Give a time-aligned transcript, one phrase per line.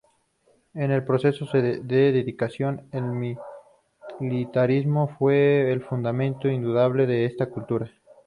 [0.73, 1.79] En el proceso de
[2.11, 3.03] declinación el
[4.19, 7.87] militarismo fue el fundamento indudable de esta cultura.